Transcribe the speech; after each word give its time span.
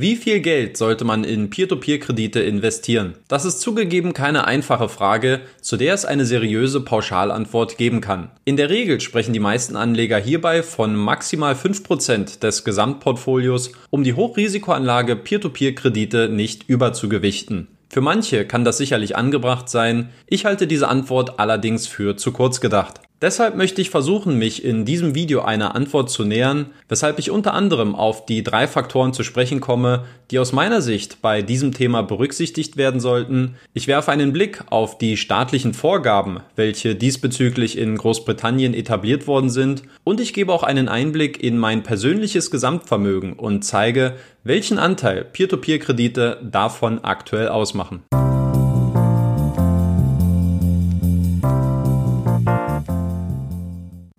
Wie 0.00 0.16
viel 0.16 0.40
Geld 0.40 0.78
sollte 0.78 1.04
man 1.04 1.24
in 1.24 1.50
Peer-to-Peer-Kredite 1.50 2.40
investieren? 2.40 3.16
Das 3.28 3.44
ist 3.44 3.60
zugegeben 3.60 4.14
keine 4.14 4.46
einfache 4.46 4.88
Frage, 4.88 5.42
zu 5.60 5.76
der 5.76 5.92
es 5.92 6.06
eine 6.06 6.24
seriöse 6.24 6.80
Pauschalantwort 6.80 7.76
geben 7.76 8.00
kann. 8.00 8.30
In 8.46 8.56
der 8.56 8.70
Regel 8.70 9.02
sprechen 9.02 9.34
die 9.34 9.40
meisten 9.40 9.76
Anleger 9.76 10.16
hierbei 10.16 10.62
von 10.62 10.96
maximal 10.96 11.52
5% 11.52 12.40
des 12.40 12.64
Gesamtportfolios, 12.64 13.72
um 13.90 14.02
die 14.02 14.14
Hochrisikoanlage 14.14 15.16
Peer-to-Peer-Kredite 15.16 16.30
nicht 16.30 16.66
überzugewichten. 16.66 17.68
Für 17.90 18.00
manche 18.00 18.46
kann 18.46 18.64
das 18.64 18.78
sicherlich 18.78 19.16
angebracht 19.16 19.68
sein, 19.68 20.08
ich 20.26 20.46
halte 20.46 20.66
diese 20.66 20.88
Antwort 20.88 21.38
allerdings 21.38 21.86
für 21.86 22.16
zu 22.16 22.32
kurz 22.32 22.62
gedacht. 22.62 23.02
Deshalb 23.22 23.54
möchte 23.54 23.82
ich 23.82 23.90
versuchen, 23.90 24.38
mich 24.38 24.64
in 24.64 24.86
diesem 24.86 25.14
Video 25.14 25.42
einer 25.42 25.74
Antwort 25.74 26.08
zu 26.08 26.24
nähern, 26.24 26.70
weshalb 26.88 27.18
ich 27.18 27.30
unter 27.30 27.52
anderem 27.52 27.94
auf 27.94 28.24
die 28.24 28.42
drei 28.42 28.66
Faktoren 28.66 29.12
zu 29.12 29.24
sprechen 29.24 29.60
komme, 29.60 30.06
die 30.30 30.38
aus 30.38 30.52
meiner 30.52 30.80
Sicht 30.80 31.20
bei 31.20 31.42
diesem 31.42 31.74
Thema 31.74 32.02
berücksichtigt 32.02 32.78
werden 32.78 32.98
sollten. 32.98 33.56
Ich 33.74 33.88
werfe 33.88 34.10
einen 34.10 34.32
Blick 34.32 34.64
auf 34.70 34.96
die 34.96 35.18
staatlichen 35.18 35.74
Vorgaben, 35.74 36.40
welche 36.56 36.94
diesbezüglich 36.94 37.76
in 37.76 37.98
Großbritannien 37.98 38.72
etabliert 38.72 39.26
worden 39.26 39.50
sind, 39.50 39.82
und 40.02 40.18
ich 40.18 40.32
gebe 40.32 40.54
auch 40.54 40.62
einen 40.62 40.88
Einblick 40.88 41.42
in 41.42 41.58
mein 41.58 41.82
persönliches 41.82 42.50
Gesamtvermögen 42.50 43.34
und 43.34 43.64
zeige, 43.66 44.14
welchen 44.44 44.78
Anteil 44.78 45.24
Peer-to-Peer-Kredite 45.24 46.38
davon 46.42 47.04
aktuell 47.04 47.48
ausmachen. 47.48 48.02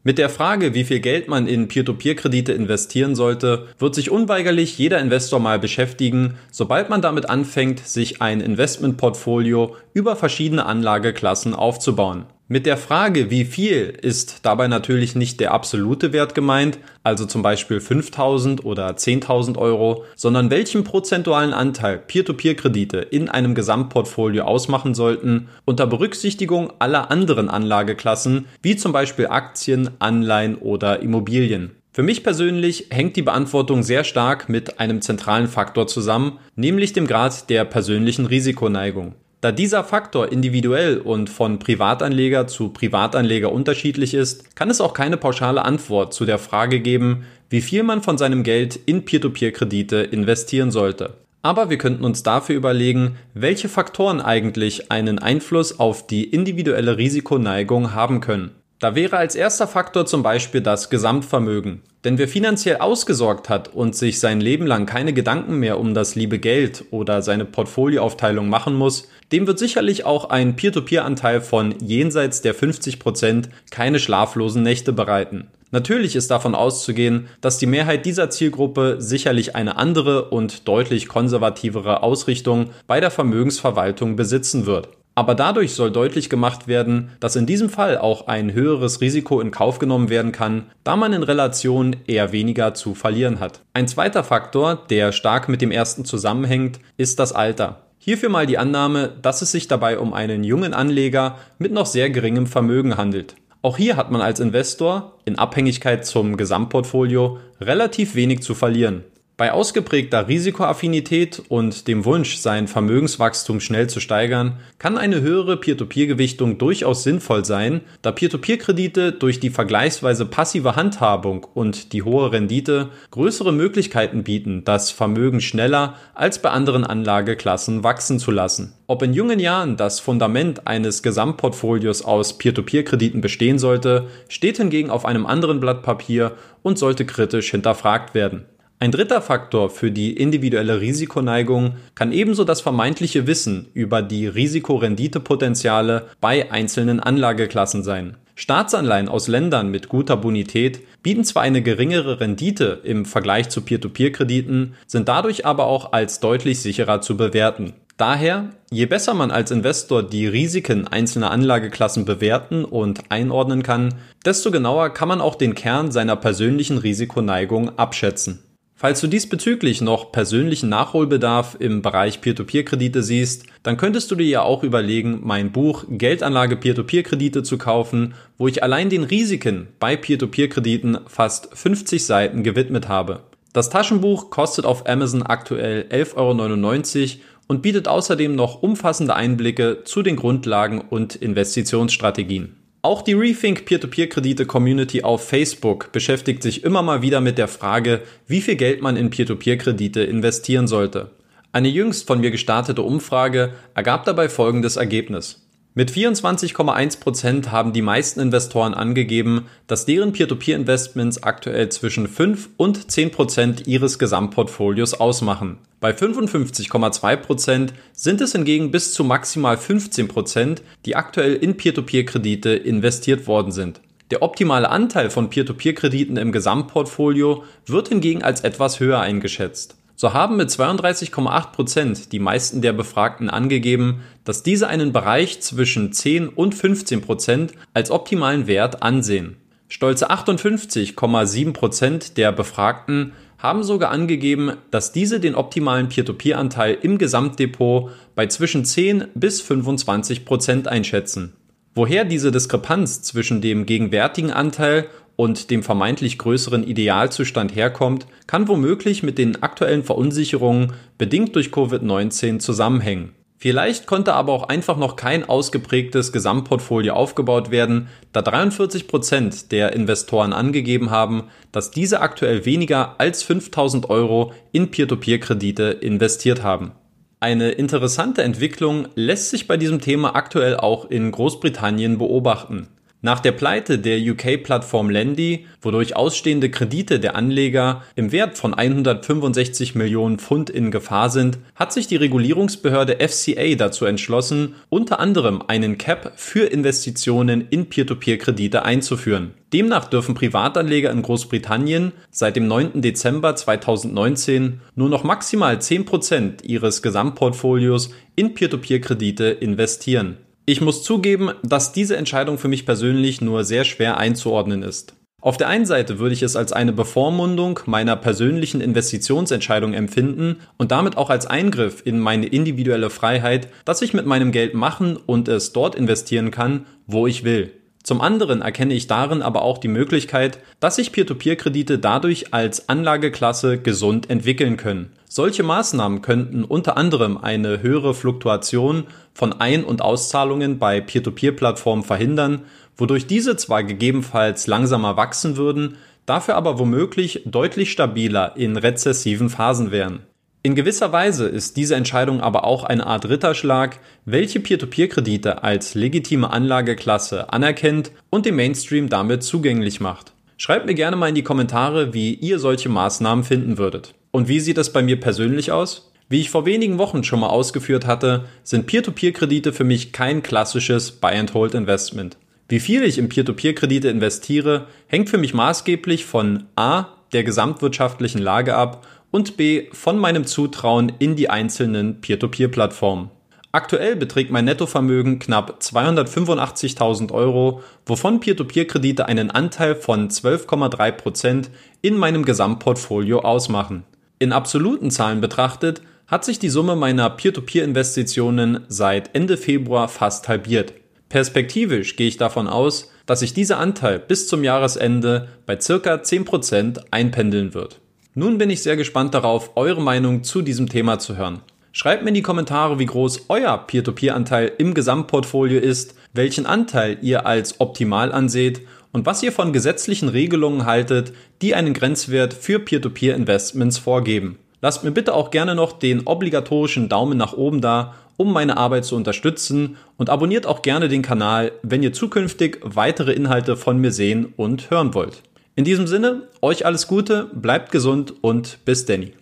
Mit 0.03 0.17
der 0.17 0.29
Frage, 0.29 0.73
wie 0.73 0.83
viel 0.83 0.99
Geld 0.99 1.27
man 1.27 1.45
in 1.45 1.67
Peer-to-Peer-Kredite 1.67 2.53
investieren 2.53 3.13
sollte, 3.13 3.67
wird 3.77 3.93
sich 3.93 4.09
unweigerlich 4.09 4.75
jeder 4.79 4.99
Investor 4.99 5.39
mal 5.39 5.59
beschäftigen, 5.59 6.39
sobald 6.51 6.89
man 6.89 7.03
damit 7.03 7.29
anfängt, 7.29 7.85
sich 7.85 8.19
ein 8.19 8.41
Investmentportfolio 8.41 9.75
über 9.93 10.15
verschiedene 10.15 10.65
Anlageklassen 10.65 11.53
aufzubauen. 11.53 12.25
Mit 12.51 12.65
der 12.65 12.75
Frage, 12.75 13.31
wie 13.31 13.45
viel, 13.45 13.97
ist 14.01 14.39
dabei 14.41 14.67
natürlich 14.67 15.15
nicht 15.15 15.39
der 15.39 15.53
absolute 15.53 16.11
Wert 16.11 16.35
gemeint, 16.35 16.79
also 17.01 17.25
zum 17.25 17.43
Beispiel 17.43 17.79
5000 17.79 18.65
oder 18.65 18.89
10.000 18.89 19.57
Euro, 19.57 20.03
sondern 20.17 20.49
welchen 20.49 20.83
prozentualen 20.83 21.53
Anteil 21.53 21.97
Peer-to-Peer-Kredite 21.97 22.97
in 22.97 23.29
einem 23.29 23.55
Gesamtportfolio 23.55 24.43
ausmachen 24.43 24.93
sollten, 24.93 25.47
unter 25.63 25.87
Berücksichtigung 25.87 26.73
aller 26.79 27.09
anderen 27.09 27.47
Anlageklassen, 27.47 28.47
wie 28.61 28.75
zum 28.75 28.91
Beispiel 28.91 29.27
Aktien, 29.27 29.91
Anleihen 29.99 30.55
oder 30.57 30.99
Immobilien. 30.99 31.71
Für 31.93 32.03
mich 32.03 32.21
persönlich 32.21 32.87
hängt 32.89 33.15
die 33.15 33.21
Beantwortung 33.21 33.81
sehr 33.81 34.03
stark 34.03 34.49
mit 34.49 34.77
einem 34.77 35.01
zentralen 35.01 35.47
Faktor 35.47 35.87
zusammen, 35.87 36.37
nämlich 36.57 36.91
dem 36.91 37.07
Grad 37.07 37.49
der 37.49 37.63
persönlichen 37.63 38.25
Risikoneigung. 38.25 39.15
Da 39.41 39.51
dieser 39.51 39.83
Faktor 39.83 40.31
individuell 40.31 40.99
und 40.99 41.27
von 41.27 41.57
Privatanleger 41.57 42.45
zu 42.45 42.69
Privatanleger 42.69 43.51
unterschiedlich 43.51 44.13
ist, 44.13 44.55
kann 44.55 44.69
es 44.69 44.79
auch 44.79 44.93
keine 44.93 45.17
pauschale 45.17 45.65
Antwort 45.65 46.13
zu 46.13 46.25
der 46.25 46.37
Frage 46.37 46.79
geben, 46.79 47.25
wie 47.49 47.61
viel 47.61 47.81
man 47.81 48.03
von 48.03 48.19
seinem 48.19 48.43
Geld 48.43 48.79
in 48.85 49.03
Peer-to-Peer-Kredite 49.03 49.97
investieren 49.97 50.69
sollte. 50.69 51.15
Aber 51.41 51.71
wir 51.71 51.79
könnten 51.79 52.05
uns 52.05 52.21
dafür 52.21 52.55
überlegen, 52.55 53.17
welche 53.33 53.67
Faktoren 53.67 54.21
eigentlich 54.21 54.91
einen 54.91 55.17
Einfluss 55.17 55.79
auf 55.79 56.05
die 56.05 56.25
individuelle 56.25 56.99
Risikoneigung 56.99 57.95
haben 57.95 58.21
können. 58.21 58.51
Da 58.81 58.95
wäre 58.95 59.15
als 59.15 59.35
erster 59.35 59.67
Faktor 59.67 60.07
zum 60.07 60.23
Beispiel 60.23 60.59
das 60.59 60.89
Gesamtvermögen. 60.89 61.83
Denn 62.03 62.17
wer 62.17 62.27
finanziell 62.27 62.77
ausgesorgt 62.77 63.47
hat 63.47 63.67
und 63.67 63.95
sich 63.95 64.19
sein 64.19 64.41
Leben 64.41 64.65
lang 64.65 64.87
keine 64.87 65.13
Gedanken 65.13 65.57
mehr 65.59 65.79
um 65.79 65.93
das 65.93 66.15
liebe 66.15 66.39
Geld 66.39 66.85
oder 66.89 67.21
seine 67.21 67.45
Portfolioaufteilung 67.45 68.49
machen 68.49 68.73
muss, 68.73 69.07
dem 69.31 69.45
wird 69.45 69.59
sicherlich 69.59 70.03
auch 70.03 70.31
ein 70.31 70.55
Peer-to-Peer-Anteil 70.55 71.41
von 71.41 71.75
jenseits 71.79 72.41
der 72.41 72.55
50 72.55 72.97
Prozent 72.97 73.49
keine 73.69 73.99
schlaflosen 73.99 74.63
Nächte 74.63 74.93
bereiten. 74.93 75.51
Natürlich 75.69 76.15
ist 76.15 76.31
davon 76.31 76.55
auszugehen, 76.55 77.27
dass 77.39 77.59
die 77.59 77.67
Mehrheit 77.67 78.07
dieser 78.07 78.31
Zielgruppe 78.31 78.95
sicherlich 78.97 79.55
eine 79.55 79.77
andere 79.77 80.29
und 80.31 80.67
deutlich 80.67 81.07
konservativere 81.07 82.01
Ausrichtung 82.01 82.71
bei 82.87 82.99
der 82.99 83.11
Vermögensverwaltung 83.11 84.15
besitzen 84.15 84.65
wird. 84.65 84.89
Aber 85.21 85.35
dadurch 85.35 85.73
soll 85.73 85.91
deutlich 85.91 86.31
gemacht 86.31 86.67
werden, 86.67 87.11
dass 87.19 87.35
in 87.35 87.45
diesem 87.45 87.69
Fall 87.69 87.99
auch 87.99 88.25
ein 88.25 88.53
höheres 88.53 89.01
Risiko 89.01 89.39
in 89.39 89.51
Kauf 89.51 89.77
genommen 89.77 90.09
werden 90.09 90.31
kann, 90.31 90.71
da 90.83 90.95
man 90.95 91.13
in 91.13 91.21
Relation 91.21 91.95
eher 92.07 92.31
weniger 92.31 92.73
zu 92.73 92.95
verlieren 92.95 93.39
hat. 93.39 93.61
Ein 93.75 93.87
zweiter 93.87 94.23
Faktor, 94.23 94.83
der 94.89 95.11
stark 95.11 95.47
mit 95.47 95.61
dem 95.61 95.69
ersten 95.69 96.05
zusammenhängt, 96.05 96.79
ist 96.97 97.19
das 97.19 97.33
Alter. 97.33 97.83
Hierfür 97.99 98.29
mal 98.29 98.47
die 98.47 98.57
Annahme, 98.57 99.13
dass 99.21 99.43
es 99.43 99.51
sich 99.51 99.67
dabei 99.67 99.99
um 99.99 100.11
einen 100.15 100.43
jungen 100.43 100.73
Anleger 100.73 101.37
mit 101.59 101.71
noch 101.71 101.85
sehr 101.85 102.09
geringem 102.09 102.47
Vermögen 102.47 102.97
handelt. 102.97 103.35
Auch 103.61 103.77
hier 103.77 103.97
hat 103.97 104.09
man 104.09 104.21
als 104.21 104.39
Investor, 104.39 105.19
in 105.25 105.37
Abhängigkeit 105.37 106.03
zum 106.03 106.35
Gesamtportfolio, 106.35 107.37
relativ 107.59 108.15
wenig 108.15 108.41
zu 108.41 108.55
verlieren. 108.55 109.03
Bei 109.37 109.53
ausgeprägter 109.53 110.27
Risikoaffinität 110.27 111.41
und 111.47 111.87
dem 111.87 112.05
Wunsch, 112.05 112.37
sein 112.37 112.67
Vermögenswachstum 112.67 113.59
schnell 113.59 113.89
zu 113.89 113.99
steigern, 113.99 114.59
kann 114.77 114.99
eine 114.99 115.21
höhere 115.21 115.57
Peer-to-Peer-Gewichtung 115.57 116.59
durchaus 116.59 117.01
sinnvoll 117.01 117.43
sein, 117.43 117.81
da 118.03 118.11
Peer-to-Peer-Kredite 118.11 119.13
durch 119.13 119.39
die 119.39 119.49
vergleichsweise 119.49 120.27
passive 120.27 120.75
Handhabung 120.75 121.47
und 121.55 121.93
die 121.93 122.03
hohe 122.03 122.31
Rendite 122.31 122.89
größere 123.09 123.51
Möglichkeiten 123.51 124.23
bieten, 124.23 124.63
das 124.63 124.91
Vermögen 124.91 125.41
schneller 125.41 125.95
als 126.13 126.39
bei 126.39 126.51
anderen 126.51 126.83
Anlageklassen 126.83 127.83
wachsen 127.83 128.19
zu 128.19 128.29
lassen. 128.29 128.73
Ob 128.85 129.01
in 129.01 129.13
jungen 129.13 129.39
Jahren 129.39 129.75
das 129.75 129.99
Fundament 129.99 130.67
eines 130.67 131.01
Gesamtportfolios 131.01 132.03
aus 132.03 132.37
Peer-to-Peer-Krediten 132.37 133.21
bestehen 133.21 133.57
sollte, 133.57 134.07
steht 134.27 134.57
hingegen 134.57 134.91
auf 134.91 135.05
einem 135.05 135.25
anderen 135.25 135.59
Blatt 135.59 135.81
Papier 135.81 136.33
und 136.61 136.77
sollte 136.77 137.05
kritisch 137.05 137.49
hinterfragt 137.49 138.13
werden. 138.13 138.45
Ein 138.81 138.91
dritter 138.91 139.21
Faktor 139.21 139.69
für 139.69 139.91
die 139.91 140.13
individuelle 140.13 140.81
Risikoneigung 140.81 141.75
kann 141.93 142.11
ebenso 142.11 142.43
das 142.43 142.61
vermeintliche 142.61 143.27
Wissen 143.27 143.67
über 143.75 144.01
die 144.01 144.25
Risikorenditepotenziale 144.25 146.07
bei 146.19 146.51
einzelnen 146.51 146.99
Anlageklassen 146.99 147.83
sein. 147.83 148.17
Staatsanleihen 148.33 149.07
aus 149.07 149.27
Ländern 149.27 149.69
mit 149.69 149.87
guter 149.87 150.17
Bonität 150.17 150.79
bieten 151.03 151.23
zwar 151.23 151.43
eine 151.43 151.61
geringere 151.61 152.19
Rendite 152.19 152.81
im 152.83 153.05
Vergleich 153.05 153.49
zu 153.49 153.61
Peer-to-Peer-Krediten, 153.61 154.73
sind 154.87 155.07
dadurch 155.07 155.45
aber 155.45 155.67
auch 155.67 155.93
als 155.93 156.19
deutlich 156.19 156.59
sicherer 156.59 157.01
zu 157.01 157.15
bewerten. 157.15 157.73
Daher, 157.97 158.49
je 158.71 158.87
besser 158.87 159.13
man 159.13 159.29
als 159.29 159.51
Investor 159.51 160.01
die 160.01 160.25
Risiken 160.25 160.87
einzelner 160.87 161.29
Anlageklassen 161.29 162.05
bewerten 162.05 162.65
und 162.65 163.11
einordnen 163.11 163.61
kann, 163.61 163.93
desto 164.25 164.49
genauer 164.49 164.89
kann 164.89 165.07
man 165.07 165.21
auch 165.21 165.35
den 165.35 165.53
Kern 165.53 165.91
seiner 165.91 166.15
persönlichen 166.15 166.79
Risikoneigung 166.79 167.77
abschätzen. 167.77 168.39
Falls 168.81 168.99
du 168.99 169.05
diesbezüglich 169.05 169.79
noch 169.81 170.11
persönlichen 170.11 170.67
Nachholbedarf 170.67 171.55
im 171.59 171.83
Bereich 171.83 172.19
Peer-to-Peer-Kredite 172.19 173.03
siehst, 173.03 173.45
dann 173.61 173.77
könntest 173.77 174.09
du 174.09 174.15
dir 174.15 174.25
ja 174.25 174.41
auch 174.41 174.63
überlegen, 174.63 175.19
mein 175.21 175.51
Buch 175.51 175.85
Geldanlage 175.87 176.55
Peer-to-Peer-Kredite 176.55 177.43
zu 177.43 177.59
kaufen, 177.59 178.15
wo 178.39 178.47
ich 178.47 178.63
allein 178.63 178.89
den 178.89 179.03
Risiken 179.03 179.67
bei 179.79 179.95
Peer-to-Peer-Krediten 179.95 180.97
fast 181.05 181.55
50 181.55 182.03
Seiten 182.03 182.41
gewidmet 182.41 182.87
habe. 182.87 183.19
Das 183.53 183.69
Taschenbuch 183.69 184.31
kostet 184.31 184.65
auf 184.65 184.89
Amazon 184.89 185.21
aktuell 185.21 185.85
11,99 185.91 187.01
Euro 187.01 187.21
und 187.49 187.61
bietet 187.61 187.87
außerdem 187.87 188.33
noch 188.33 188.63
umfassende 188.63 189.15
Einblicke 189.15 189.83
zu 189.83 190.01
den 190.01 190.15
Grundlagen 190.15 190.81
und 190.81 191.15
Investitionsstrategien. 191.15 192.55
Auch 192.83 193.03
die 193.03 193.13
Rethink 193.13 193.65
Peer-to-Peer-Kredite-Community 193.65 195.03
auf 195.03 195.27
Facebook 195.27 195.91
beschäftigt 195.91 196.41
sich 196.41 196.63
immer 196.63 196.81
mal 196.81 197.03
wieder 197.03 197.21
mit 197.21 197.37
der 197.37 197.47
Frage, 197.47 198.01
wie 198.25 198.41
viel 198.41 198.55
Geld 198.55 198.81
man 198.81 198.97
in 198.97 199.11
Peer-to-Peer-Kredite 199.11 200.01
investieren 200.01 200.67
sollte. 200.67 201.11
Eine 201.51 201.67
jüngst 201.67 202.07
von 202.07 202.21
mir 202.21 202.31
gestartete 202.31 202.81
Umfrage 202.81 203.53
ergab 203.75 204.05
dabei 204.05 204.29
folgendes 204.29 204.77
Ergebnis. 204.77 205.45
Mit 205.73 205.89
24,1% 205.89 207.47
haben 207.47 207.71
die 207.71 207.81
meisten 207.81 208.19
Investoren 208.19 208.73
angegeben, 208.73 209.45
dass 209.67 209.85
deren 209.85 210.11
Peer-to-Peer-Investments 210.11 211.23
aktuell 211.23 211.69
zwischen 211.69 212.09
5 212.09 212.49
und 212.57 212.77
10% 212.77 213.67
ihres 213.67 213.97
Gesamtportfolios 213.97 214.95
ausmachen. 214.95 215.59
Bei 215.79 215.91
55,2% 215.91 217.69
sind 217.93 218.19
es 218.19 218.33
hingegen 218.33 218.71
bis 218.71 218.93
zu 218.93 219.05
maximal 219.05 219.55
15%, 219.55 220.57
die 220.85 220.97
aktuell 220.97 221.35
in 221.35 221.55
Peer-to-Peer-Kredite 221.55 222.49
investiert 222.49 223.25
worden 223.25 223.53
sind. 223.53 223.79
Der 224.11 224.23
optimale 224.23 224.69
Anteil 224.69 225.09
von 225.09 225.29
Peer-to-Peer-Krediten 225.29 226.17
im 226.17 226.33
Gesamtportfolio 226.33 227.45
wird 227.65 227.87
hingegen 227.87 228.23
als 228.23 228.41
etwas 228.41 228.81
höher 228.81 228.99
eingeschätzt. 228.99 229.77
So 230.01 230.13
haben 230.13 230.35
mit 230.35 230.49
32,8 230.49 231.51
Prozent 231.51 232.11
die 232.11 232.17
meisten 232.17 232.63
der 232.63 232.73
Befragten 232.73 233.29
angegeben, 233.29 234.01
dass 234.23 234.41
diese 234.41 234.67
einen 234.67 234.93
Bereich 234.93 235.41
zwischen 235.41 235.93
10 235.93 236.27
und 236.27 236.55
15 236.55 237.01
Prozent 237.01 237.53
als 237.75 237.91
optimalen 237.91 238.47
Wert 238.47 238.81
ansehen. 238.81 239.37
Stolze 239.67 240.09
58,7 240.09 241.53
Prozent 241.53 242.17
der 242.17 242.31
Befragten 242.31 243.11
haben 243.37 243.61
sogar 243.61 243.91
angegeben, 243.91 244.53
dass 244.71 244.91
diese 244.91 245.19
den 245.19 245.35
optimalen 245.35 245.87
Peer-to-Peer-Anteil 245.87 246.79
im 246.81 246.97
Gesamtdepot 246.97 247.91
bei 248.15 248.25
zwischen 248.25 248.65
10 248.65 249.09
bis 249.13 249.39
25 249.41 250.25
Prozent 250.25 250.67
einschätzen. 250.67 251.33
Woher 251.75 252.05
diese 252.05 252.31
Diskrepanz 252.31 253.03
zwischen 253.03 253.39
dem 253.39 253.67
gegenwärtigen 253.67 254.31
Anteil 254.31 254.87
und 255.15 255.49
dem 255.51 255.63
vermeintlich 255.63 256.17
größeren 256.17 256.63
Idealzustand 256.63 257.55
herkommt, 257.55 258.07
kann 258.27 258.47
womöglich 258.47 259.03
mit 259.03 259.17
den 259.17 259.43
aktuellen 259.43 259.83
Verunsicherungen 259.83 260.73
bedingt 260.97 261.35
durch 261.35 261.49
Covid-19 261.49 262.39
zusammenhängen. 262.39 263.13
Vielleicht 263.41 263.87
konnte 263.87 264.13
aber 264.13 264.33
auch 264.33 264.49
einfach 264.49 264.77
noch 264.77 264.95
kein 264.95 265.27
ausgeprägtes 265.27 266.11
Gesamtportfolio 266.11 266.93
aufgebaut 266.93 267.49
werden, 267.49 267.87
da 268.13 268.21
43 268.21 268.87
Prozent 268.87 269.51
der 269.51 269.73
Investoren 269.73 270.31
angegeben 270.31 270.91
haben, 270.91 271.23
dass 271.51 271.71
diese 271.71 272.01
aktuell 272.01 272.45
weniger 272.45 272.99
als 272.99 273.23
5000 273.23 273.89
Euro 273.89 274.31
in 274.51 274.69
Peer-to-Peer-Kredite 274.69 275.63
investiert 275.63 276.43
haben. 276.43 276.73
Eine 277.19 277.49
interessante 277.49 278.21
Entwicklung 278.21 278.87
lässt 278.93 279.31
sich 279.31 279.47
bei 279.47 279.57
diesem 279.57 279.81
Thema 279.81 280.15
aktuell 280.15 280.57
auch 280.57 280.85
in 280.91 281.11
Großbritannien 281.11 281.97
beobachten. 281.97 282.67
Nach 283.03 283.19
der 283.19 283.31
Pleite 283.31 283.79
der 283.79 283.99
UK-Plattform 283.99 284.91
Lendy, 284.91 285.47
wodurch 285.59 285.95
ausstehende 285.95 286.51
Kredite 286.51 286.99
der 286.99 287.15
Anleger 287.15 287.81
im 287.95 288.11
Wert 288.11 288.37
von 288.37 288.53
165 288.53 289.73
Millionen 289.73 290.19
Pfund 290.19 290.51
in 290.51 290.69
Gefahr 290.69 291.09
sind, 291.09 291.39
hat 291.55 291.73
sich 291.73 291.87
die 291.87 291.95
Regulierungsbehörde 291.95 292.97
FCA 292.99 293.55
dazu 293.55 293.85
entschlossen, 293.85 294.53
unter 294.69 294.99
anderem 294.99 295.41
einen 295.47 295.79
Cap 295.79 296.13
für 296.15 296.45
Investitionen 296.45 297.47
in 297.49 297.69
Peer-to-Peer-Kredite 297.69 298.65
einzuführen. 298.65 299.31
Demnach 299.51 299.87
dürfen 299.87 300.13
Privatanleger 300.13 300.91
in 300.91 301.01
Großbritannien 301.01 301.93
seit 302.11 302.35
dem 302.35 302.45
9. 302.45 302.83
Dezember 302.83 303.35
2019 303.35 304.61
nur 304.75 304.89
noch 304.89 305.03
maximal 305.03 305.55
10% 305.55 306.43
ihres 306.43 306.83
Gesamtportfolios 306.83 307.89
in 308.15 308.35
Peer-to-Peer-Kredite 308.35 309.25
investieren. 309.25 310.17
Ich 310.45 310.59
muss 310.59 310.83
zugeben, 310.83 311.31
dass 311.43 311.71
diese 311.71 311.97
Entscheidung 311.97 312.37
für 312.37 312.47
mich 312.47 312.65
persönlich 312.65 313.21
nur 313.21 313.43
sehr 313.43 313.63
schwer 313.63 313.97
einzuordnen 313.97 314.63
ist. 314.63 314.95
Auf 315.21 315.37
der 315.37 315.49
einen 315.49 315.67
Seite 315.67 315.99
würde 315.99 316.13
ich 316.13 316.23
es 316.23 316.35
als 316.35 316.51
eine 316.51 316.73
Bevormundung 316.73 317.59
meiner 317.67 317.95
persönlichen 317.95 318.59
Investitionsentscheidung 318.59 319.75
empfinden 319.75 320.37
und 320.57 320.71
damit 320.71 320.97
auch 320.97 321.11
als 321.11 321.27
Eingriff 321.27 321.83
in 321.85 321.99
meine 321.99 322.25
individuelle 322.25 322.89
Freiheit, 322.89 323.47
dass 323.63 323.83
ich 323.83 323.93
mit 323.93 324.07
meinem 324.07 324.31
Geld 324.31 324.55
machen 324.55 324.97
und 324.97 325.27
es 325.27 325.53
dort 325.53 325.75
investieren 325.75 326.31
kann, 326.31 326.65
wo 326.87 327.05
ich 327.05 327.23
will. 327.23 327.53
Zum 327.83 327.99
anderen 327.99 328.41
erkenne 328.41 328.75
ich 328.75 328.87
darin 328.87 329.21
aber 329.21 329.41
auch 329.41 329.57
die 329.57 329.67
Möglichkeit, 329.67 330.39
dass 330.59 330.75
sich 330.75 330.91
Peer-to-Peer-Kredite 330.91 331.79
dadurch 331.79 332.33
als 332.33 332.69
Anlageklasse 332.69 333.57
gesund 333.57 334.09
entwickeln 334.09 334.55
können. 334.55 334.91
Solche 335.09 335.43
Maßnahmen 335.43 336.01
könnten 336.01 336.43
unter 336.43 336.77
anderem 336.77 337.17
eine 337.17 337.61
höhere 337.61 337.93
Fluktuation 337.93 338.85
von 339.13 339.33
Ein- 339.33 339.63
und 339.63 339.81
Auszahlungen 339.81 340.59
bei 340.59 340.79
Peer-to-Peer-Plattformen 340.79 341.83
verhindern, 341.83 342.43
wodurch 342.77 343.07
diese 343.07 343.35
zwar 343.35 343.63
gegebenenfalls 343.63 344.47
langsamer 344.47 344.95
wachsen 344.95 345.35
würden, 345.35 345.77
dafür 346.05 346.35
aber 346.35 346.59
womöglich 346.59 347.23
deutlich 347.25 347.71
stabiler 347.71 348.37
in 348.37 348.57
rezessiven 348.57 349.29
Phasen 349.29 349.71
wären. 349.71 350.03
In 350.43 350.55
gewisser 350.55 350.91
Weise 350.91 351.27
ist 351.27 351.55
diese 351.55 351.75
Entscheidung 351.75 352.19
aber 352.19 352.45
auch 352.45 352.63
eine 352.63 352.87
Art 352.87 353.07
Ritterschlag, 353.07 353.77
welche 354.05 354.39
Peer-to-Peer-Kredite 354.39 355.43
als 355.43 355.75
legitime 355.75 356.31
Anlageklasse 356.31 357.31
anerkennt 357.31 357.91
und 358.09 358.25
dem 358.25 358.37
Mainstream 358.37 358.89
damit 358.89 359.21
zugänglich 359.21 359.79
macht. 359.79 360.13
Schreibt 360.37 360.65
mir 360.65 360.73
gerne 360.73 360.95
mal 360.95 361.09
in 361.09 361.15
die 361.15 361.21
Kommentare, 361.21 361.93
wie 361.93 362.15
ihr 362.15 362.39
solche 362.39 362.69
Maßnahmen 362.69 363.23
finden 363.23 363.59
würdet. 363.59 363.93
Und 364.09 364.27
wie 364.29 364.39
sieht 364.39 364.57
es 364.57 364.73
bei 364.73 364.81
mir 364.81 364.99
persönlich 364.99 365.51
aus? 365.51 365.91
Wie 366.09 366.21
ich 366.21 366.31
vor 366.31 366.47
wenigen 366.47 366.79
Wochen 366.79 367.03
schon 367.03 367.19
mal 367.19 367.29
ausgeführt 367.29 367.85
hatte, 367.85 368.25
sind 368.43 368.65
Peer-to-Peer-Kredite 368.65 369.53
für 369.53 369.63
mich 369.63 369.91
kein 369.91 370.23
klassisches 370.23 370.91
Buy-and-Hold-Investment. 370.91 372.17
Wie 372.49 372.59
viel 372.59 372.83
ich 372.83 372.97
in 372.97 373.09
Peer-to-Peer-Kredite 373.09 373.89
investiere, 373.89 374.65
hängt 374.87 375.11
für 375.11 375.19
mich 375.19 375.35
maßgeblich 375.35 376.05
von 376.05 376.45
A, 376.55 376.87
der 377.13 377.23
gesamtwirtschaftlichen 377.23 378.21
Lage 378.21 378.55
ab 378.55 378.87
und 379.11 379.37
b. 379.37 379.67
von 379.73 379.97
meinem 379.97 380.25
Zutrauen 380.25 380.91
in 380.99 381.15
die 381.15 381.29
einzelnen 381.29 382.01
Peer-to-Peer-Plattformen. 382.01 383.11
Aktuell 383.53 383.97
beträgt 383.97 384.31
mein 384.31 384.45
Nettovermögen 384.45 385.19
knapp 385.19 385.59
285.000 385.61 387.11
Euro, 387.11 387.61
wovon 387.85 388.21
Peer-to-Peer-Kredite 388.21 389.07
einen 389.07 389.29
Anteil 389.29 389.75
von 389.75 390.09
12,3 390.09 390.91
Prozent 390.93 391.49
in 391.81 391.97
meinem 391.97 392.23
Gesamtportfolio 392.23 393.19
ausmachen. 393.19 393.83
In 394.19 394.31
absoluten 394.31 394.89
Zahlen 394.89 395.19
betrachtet 395.19 395.81
hat 396.07 396.23
sich 396.23 396.39
die 396.39 396.49
Summe 396.49 396.77
meiner 396.77 397.09
Peer-to-Peer-Investitionen 397.09 398.61
seit 398.69 399.13
Ende 399.15 399.35
Februar 399.35 399.89
fast 399.89 400.29
halbiert. 400.29 400.73
Perspektivisch 401.09 401.97
gehe 401.97 402.07
ich 402.07 402.15
davon 402.15 402.47
aus, 402.47 402.89
dass 403.05 403.19
sich 403.19 403.33
dieser 403.33 403.59
Anteil 403.59 403.99
bis 403.99 404.29
zum 404.29 404.45
Jahresende 404.45 405.27
bei 405.45 405.59
circa 405.59 405.95
10% 405.95 406.85
einpendeln 406.91 407.53
wird. 407.53 407.80
Nun 408.13 408.37
bin 408.37 408.49
ich 408.49 408.61
sehr 408.61 408.75
gespannt 408.75 409.13
darauf, 409.13 409.51
eure 409.55 409.81
Meinung 409.81 410.25
zu 410.25 410.41
diesem 410.41 410.67
Thema 410.67 410.99
zu 410.99 411.15
hören. 411.15 411.39
Schreibt 411.71 412.03
mir 412.03 412.09
in 412.09 412.15
die 412.15 412.21
Kommentare, 412.21 412.77
wie 412.77 412.85
groß 412.85 413.27
euer 413.29 413.57
Peer-to-Peer-Anteil 413.57 414.51
im 414.57 414.73
Gesamtportfolio 414.73 415.61
ist, 415.61 415.95
welchen 416.13 416.45
Anteil 416.45 416.97
ihr 417.01 417.25
als 417.25 417.61
optimal 417.61 418.11
anseht 418.11 418.67
und 418.91 419.05
was 419.05 419.23
ihr 419.23 419.31
von 419.31 419.53
gesetzlichen 419.53 420.09
Regelungen 420.09 420.65
haltet, 420.65 421.13
die 421.41 421.55
einen 421.55 421.73
Grenzwert 421.73 422.33
für 422.33 422.59
Peer-to-Peer-Investments 422.59 423.77
vorgeben. 423.77 424.37
Lasst 424.61 424.83
mir 424.83 424.91
bitte 424.91 425.13
auch 425.13 425.31
gerne 425.31 425.55
noch 425.55 425.71
den 425.71 426.05
obligatorischen 426.05 426.89
Daumen 426.89 427.17
nach 427.17 427.31
oben 427.31 427.61
da, 427.61 427.95
um 428.17 428.33
meine 428.33 428.57
Arbeit 428.57 428.83
zu 428.83 428.97
unterstützen 428.97 429.77
und 429.95 430.09
abonniert 430.09 430.45
auch 430.45 430.61
gerne 430.63 430.89
den 430.89 431.01
Kanal, 431.01 431.53
wenn 431.63 431.81
ihr 431.81 431.93
zukünftig 431.93 432.59
weitere 432.61 433.13
Inhalte 433.13 433.55
von 433.55 433.77
mir 433.77 433.93
sehen 433.93 434.33
und 434.35 434.69
hören 434.69 434.93
wollt. 434.93 435.23
In 435.61 435.65
diesem 435.65 435.85
Sinne, 435.85 436.23
euch 436.41 436.65
alles 436.65 436.87
Gute, 436.87 437.29
bleibt 437.33 437.71
gesund 437.71 438.15
und 438.21 438.65
bis 438.65 438.87
Danny. 438.87 439.13